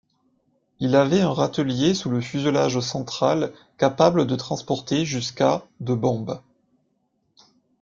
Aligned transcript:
Il 0.79 0.95
avait 0.95 1.21
un 1.21 1.31
râtelier 1.31 1.93
sous 1.93 2.09
le 2.09 2.21
fuselage 2.21 2.79
central 2.79 3.53
capable 3.77 4.25
de 4.25 4.35
transporter 4.35 5.05
jusqu'à 5.05 5.61
de 5.79 5.93
bombes. 5.93 6.41